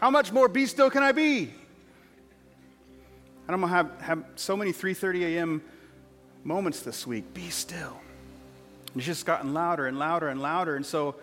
[0.00, 1.50] How much more be still can I be?
[3.46, 5.62] And I'm gonna have, have so many 3:30 a.m.
[6.44, 7.32] moments this week.
[7.32, 8.00] Be still.
[8.88, 10.76] And it's just gotten louder and louder and louder.
[10.76, 11.16] And so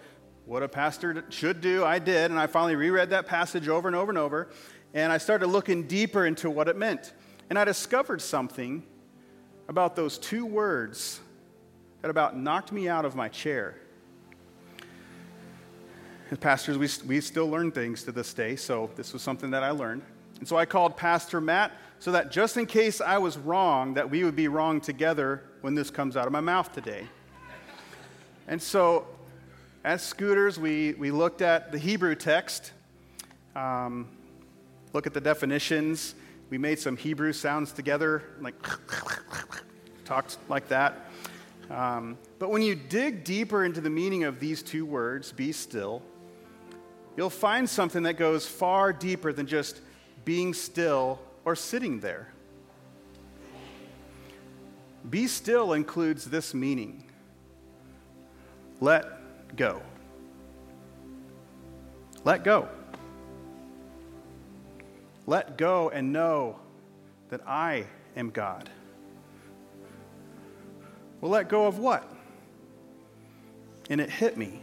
[0.46, 3.96] what a pastor should do, I did, and I finally reread that passage over and
[3.96, 4.50] over and over,
[4.94, 7.14] and I started looking deeper into what it meant.
[7.50, 8.84] And I discovered something
[9.68, 11.20] about those two words
[12.02, 13.76] that about knocked me out of my chair.
[16.30, 19.64] As pastors, we, we still learn things to this day, so this was something that
[19.64, 20.02] I learned.
[20.40, 24.10] And so I called Pastor Matt so that just in case I was wrong, that
[24.10, 27.08] we would be wrong together when this comes out of my mouth today.
[28.48, 29.06] And so,
[29.84, 32.72] as scooters, we, we looked at the Hebrew text,
[33.56, 34.08] um,
[34.94, 36.16] look at the definitions.
[36.50, 38.56] We made some Hebrew sounds together, like
[40.06, 41.08] talked like that.
[41.70, 46.02] Um, but when you dig deeper into the meaning of these two words, be still,
[47.16, 49.80] you'll find something that goes far deeper than just
[50.26, 52.28] being still or sitting there.
[55.10, 57.06] Be still includes this meaning
[58.82, 59.82] let go.
[62.24, 62.68] Let go.
[65.28, 66.60] Let go and know
[67.30, 68.70] that I am God.
[71.22, 72.12] Well, let go of what?
[73.90, 74.62] And it hit me.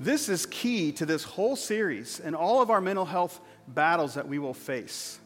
[0.00, 4.26] This is key to this whole series and all of our mental health battles that
[4.26, 5.18] we will face.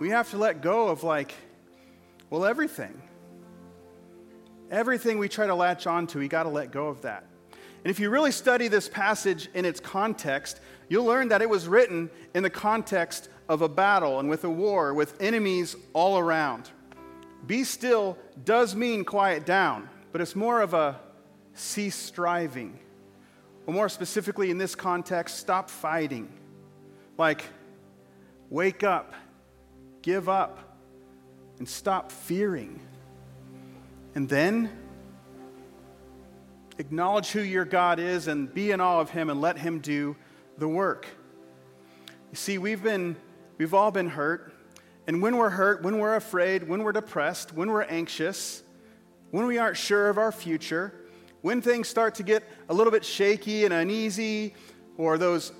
[0.00, 1.32] We have to let go of, like,
[2.28, 3.00] well, everything.
[4.70, 7.24] Everything we try to latch onto, we got to let go of that.
[7.84, 11.66] And if you really study this passage in its context, you'll learn that it was
[11.66, 16.70] written in the context of a battle and with a war with enemies all around.
[17.46, 21.00] Be still does mean quiet down, but it's more of a
[21.54, 22.78] cease striving.
[23.66, 26.32] Or more specifically in this context, stop fighting.
[27.18, 27.44] Like,
[28.48, 29.12] wake up,
[30.02, 30.78] give up,
[31.58, 32.80] and stop fearing.
[34.14, 34.70] And then
[36.78, 40.16] acknowledge who your God is and be in awe of Him and let Him do
[40.58, 41.06] the work.
[42.30, 43.16] You see, we've been,
[43.58, 44.52] we've all been hurt.
[45.06, 48.62] And when we're hurt, when we're afraid, when we're depressed, when we're anxious,
[49.30, 50.94] when we aren't sure of our future,
[51.40, 54.54] when things start to get a little bit shaky and uneasy,
[54.96, 55.52] or those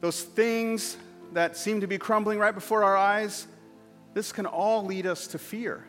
[0.00, 0.96] those things
[1.32, 3.46] that seem to be crumbling right before our eyes,
[4.14, 5.84] this can all lead us to fear.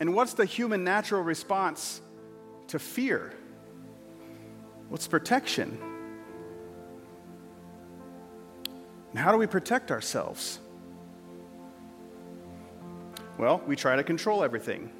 [0.00, 2.00] And what's the human natural response
[2.72, 3.34] to fear?
[4.88, 5.78] What's protection?
[9.10, 10.58] And how do we protect ourselves?
[13.36, 14.90] Well, we try to control everything.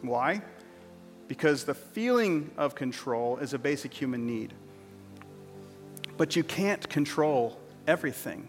[0.00, 0.40] Why?
[1.28, 4.54] Because the feeling of control is a basic human need.
[6.16, 8.48] But you can't control everything.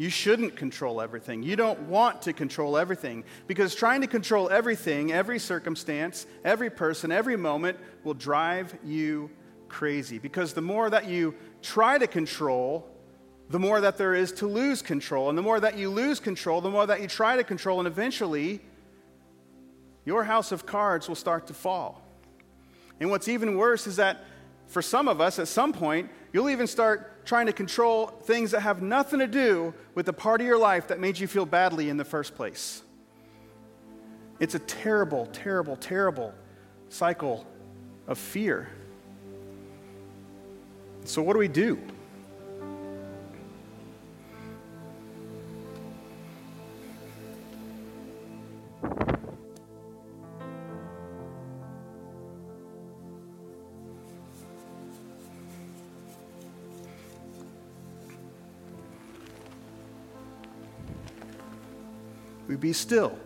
[0.00, 1.42] You shouldn't control everything.
[1.42, 7.12] You don't want to control everything because trying to control everything, every circumstance, every person,
[7.12, 9.28] every moment will drive you
[9.68, 10.18] crazy.
[10.18, 12.88] Because the more that you try to control,
[13.50, 15.28] the more that there is to lose control.
[15.28, 17.86] And the more that you lose control, the more that you try to control, and
[17.86, 18.62] eventually,
[20.06, 22.00] your house of cards will start to fall.
[23.00, 24.24] And what's even worse is that
[24.66, 28.58] for some of us, at some point, you'll even start trying to control things that
[28.58, 31.88] have nothing to do with the part of your life that made you feel badly
[31.88, 32.82] in the first place.
[34.40, 36.34] It's a terrible, terrible, terrible
[36.88, 37.46] cycle
[38.08, 38.68] of fear.
[41.04, 41.78] So, what do we do?
[62.60, 63.18] Be still.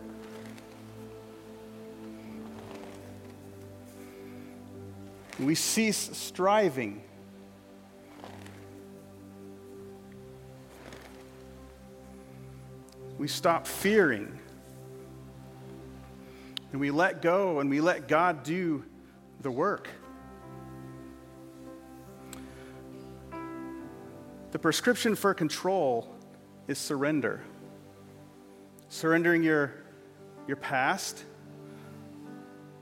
[5.39, 7.03] We cease striving.
[13.17, 14.39] We stop fearing.
[16.71, 18.83] And we let go and we let God do
[19.41, 19.89] the work.
[24.51, 26.15] The prescription for control
[26.67, 27.43] is surrender
[28.95, 29.73] surrendering your,
[30.47, 31.25] your past,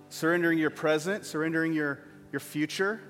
[0.09, 3.01] surrendering your present, surrendering your, your future,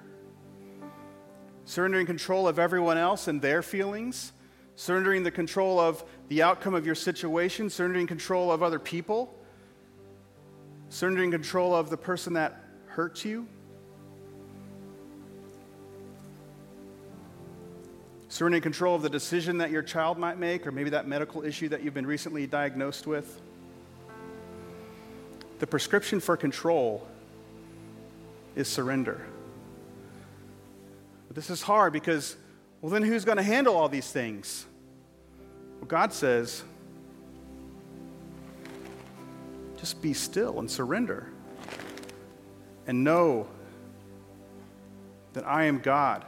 [1.65, 4.31] surrendering control of everyone else and their feelings,
[4.77, 9.37] surrendering the control of the outcome of your situation, surrendering control of other people,
[10.87, 13.45] surrendering control of the person that hurts you.
[18.43, 21.69] Surrendering control of the decision that your child might make, or maybe that medical issue
[21.69, 23.39] that you've been recently diagnosed with.
[25.59, 27.07] The prescription for control
[28.57, 29.25] is surrender.
[31.29, 32.35] But this is hard because,
[32.81, 34.65] well, then who's going to handle all these things?
[35.79, 36.65] Well, God says,
[39.77, 41.29] just be still and surrender
[42.87, 43.47] and know
[45.31, 46.25] that I am God.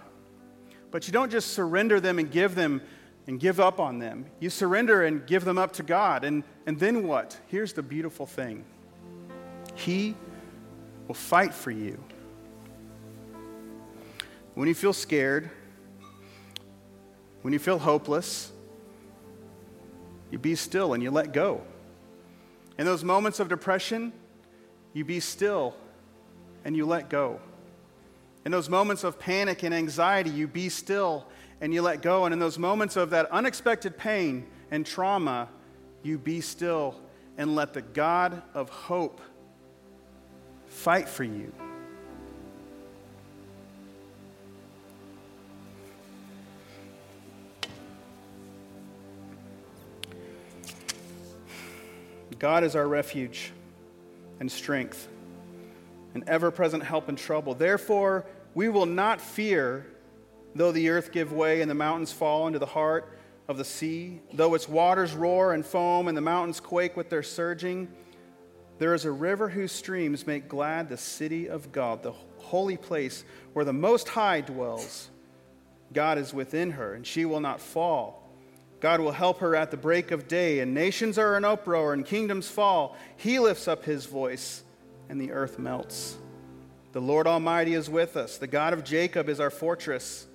[0.95, 2.81] But you don't just surrender them and give them
[3.27, 4.27] and give up on them.
[4.39, 6.23] You surrender and give them up to God.
[6.23, 7.37] And, and then what?
[7.47, 8.63] Here's the beautiful thing
[9.73, 10.15] He
[11.09, 12.01] will fight for you.
[14.53, 15.49] When you feel scared,
[17.41, 18.53] when you feel hopeless,
[20.31, 21.59] you be still and you let go.
[22.79, 24.13] In those moments of depression,
[24.93, 25.75] you be still
[26.63, 27.41] and you let go.
[28.45, 31.27] In those moments of panic and anxiety, you be still
[31.61, 32.25] and you let go.
[32.25, 35.49] And in those moments of that unexpected pain and trauma,
[36.03, 37.01] you be still
[37.37, 39.19] and let the God of hope
[40.67, 41.51] fight for you.
[52.37, 53.53] God is our refuge
[54.39, 55.07] and strength,
[56.15, 57.53] an ever present help in trouble.
[57.53, 59.85] Therefore, we will not fear
[60.55, 63.11] though the earth give way and the mountains fall into the heart
[63.47, 67.21] of the sea, though its waters roar and foam and the mountains quake with their
[67.21, 67.91] surging.
[68.79, 73.23] There is a river whose streams make glad the city of God, the holy place
[73.53, 75.09] where the Most High dwells.
[75.93, 78.29] God is within her, and she will not fall.
[78.79, 82.05] God will help her at the break of day, and nations are in uproar, and
[82.05, 82.97] kingdoms fall.
[83.15, 84.63] He lifts up his voice,
[85.09, 86.17] and the earth melts.
[86.91, 88.37] The Lord Almighty is with us.
[88.37, 90.27] The God of Jacob is our fortress.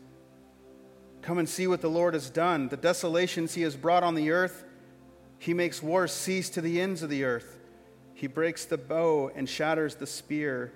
[1.23, 4.31] Come and see what the Lord has done, the desolations he has brought on the
[4.31, 4.65] earth.
[5.39, 7.59] He makes war cease to the ends of the earth.
[8.15, 10.73] He breaks the bow and shatters the spear.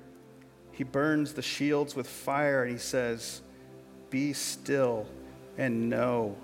[0.73, 3.43] He burns the shields with fire, and he says,
[4.11, 5.07] Be still
[5.59, 6.37] and know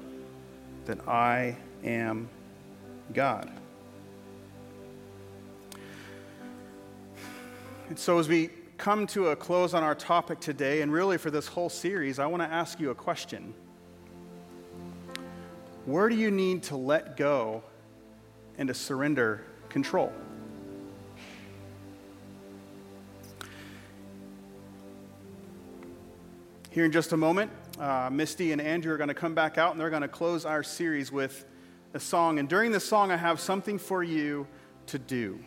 [0.85, 2.29] that I am
[3.13, 3.51] God.
[7.91, 11.29] And so, as we come to a close on our topic today, and really for
[11.29, 13.53] this whole series, I want to ask you a question.
[15.87, 17.65] Where do you need to let go
[18.59, 20.13] and to surrender control?
[26.71, 29.73] Here in just a moment, uh, Misty and Andrew are going to come back out
[29.73, 31.45] and they're going to close our series with
[31.93, 32.39] a song.
[32.39, 34.47] And during this song, I have something for you
[34.87, 35.41] to do.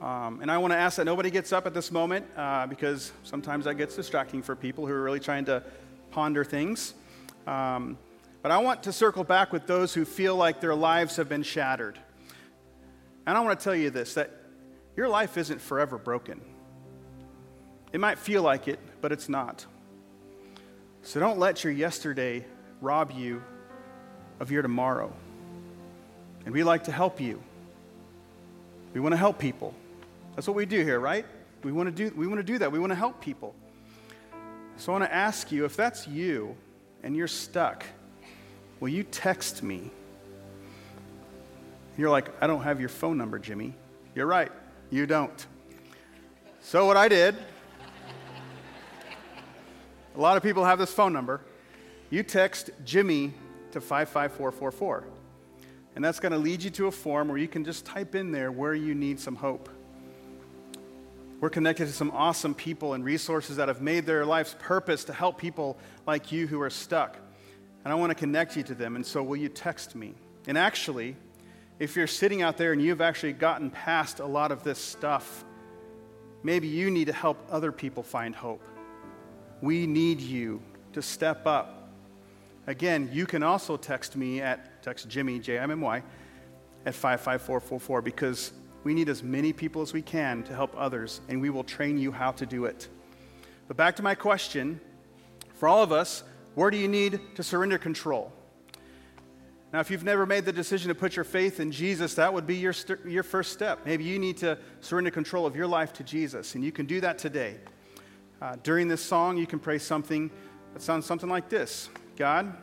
[0.00, 3.12] Um, and I want to ask that nobody gets up at this moment uh, because
[3.22, 5.62] sometimes that gets distracting for people who are really trying to
[6.10, 6.94] ponder things.
[7.46, 7.96] Um,
[8.42, 11.42] but I want to circle back with those who feel like their lives have been
[11.42, 11.98] shattered.
[13.26, 14.30] And I want to tell you this that
[14.96, 16.40] your life isn't forever broken.
[17.92, 19.64] It might feel like it, but it's not.
[21.02, 22.44] So don't let your yesterday
[22.80, 23.42] rob you
[24.40, 25.12] of your tomorrow.
[26.44, 27.42] And we like to help you.
[28.92, 29.74] We want to help people.
[30.36, 31.26] That's what we do here, right?
[31.64, 32.70] We want to do, we want to do that.
[32.70, 33.56] We want to help people.
[34.76, 36.54] So I want to ask you if that's you
[37.02, 37.84] and you're stuck
[38.80, 39.90] Will you text me?
[41.96, 43.74] You're like, I don't have your phone number, Jimmy.
[44.14, 44.52] You're right,
[44.90, 45.46] you don't.
[46.60, 47.36] So, what I did,
[50.14, 51.40] a lot of people have this phone number.
[52.10, 53.32] You text Jimmy
[53.72, 55.04] to 55444.
[55.94, 58.30] And that's going to lead you to a form where you can just type in
[58.30, 59.70] there where you need some hope.
[61.40, 65.12] We're connected to some awesome people and resources that have made their life's purpose to
[65.12, 65.76] help people
[66.06, 67.18] like you who are stuck
[67.86, 68.96] and I want to connect you to them.
[68.96, 70.12] And so, will you text me?
[70.48, 71.14] And actually,
[71.78, 75.44] if you're sitting out there and you've actually gotten past a lot of this stuff,
[76.42, 78.60] maybe you need to help other people find hope.
[79.60, 80.60] We need you
[80.94, 81.92] to step up.
[82.66, 86.02] Again, you can also text me at text Jimmy, J I M M Y,
[86.86, 88.50] at 55444 because
[88.86, 91.98] we need as many people as we can to help others, and we will train
[91.98, 92.88] you how to do it.
[93.66, 94.78] But back to my question
[95.54, 96.22] for all of us,
[96.54, 98.32] where do you need to surrender control?
[99.72, 102.46] Now, if you've never made the decision to put your faith in Jesus, that would
[102.46, 103.80] be your, st- your first step.
[103.84, 107.00] Maybe you need to surrender control of your life to Jesus, and you can do
[107.00, 107.56] that today.
[108.40, 110.30] Uh, during this song, you can pray something
[110.74, 112.56] that sounds something like this God,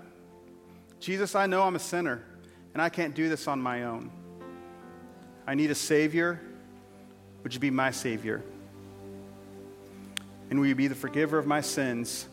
[1.01, 2.24] Jesus, I know I'm a sinner,
[2.71, 4.09] and I can't do this on my own.
[5.46, 6.39] I need a Savior.
[7.44, 8.44] Would you be my Savior?
[10.50, 12.28] And will you be the forgiver of my sins?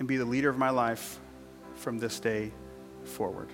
[0.00, 1.20] and be the leader of my life
[1.76, 2.50] from this day
[3.04, 3.48] forward.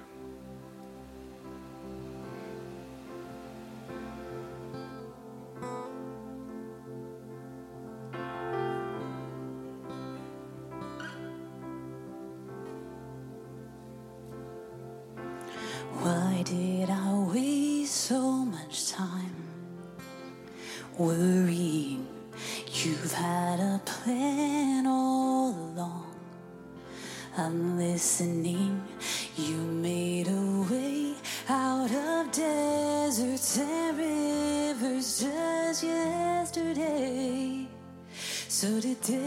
[38.67, 39.23] So today,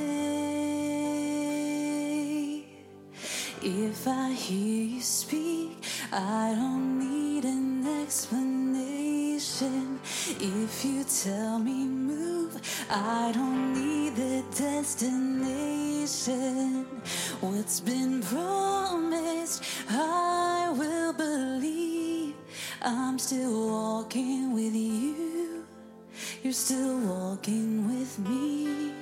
[3.61, 5.77] if I hear you speak,
[6.11, 10.01] I don't need an explanation.
[10.41, 12.59] If you tell me move,
[12.89, 16.03] I don't need the destination.
[17.39, 22.35] What's been promised, I will believe.
[22.81, 25.63] I'm still walking with you.
[26.43, 28.98] You're still walking with me.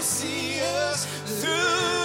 [0.00, 1.06] see us
[1.40, 1.97] through.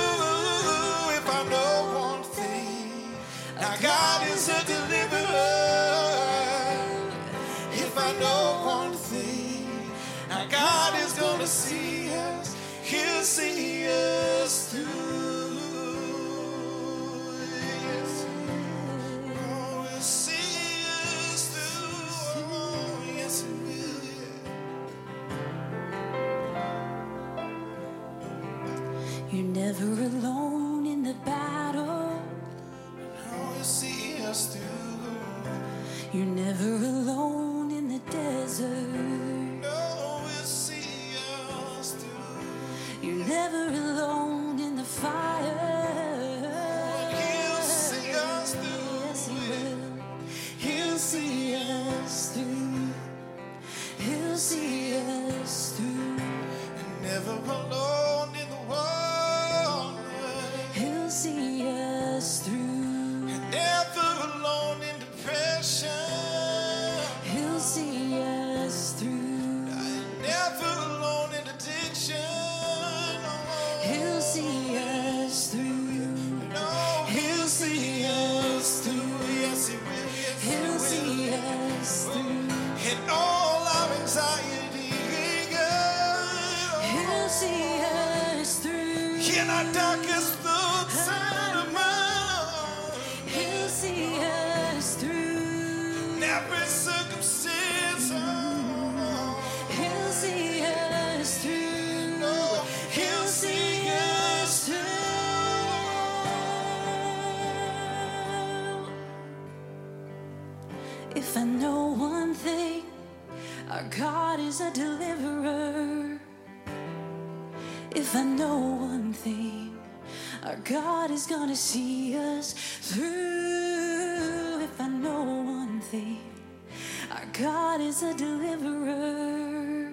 [127.94, 129.92] is a deliverer.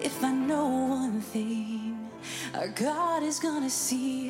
[0.00, 2.10] If I know one thing,
[2.52, 4.23] our God is gonna see.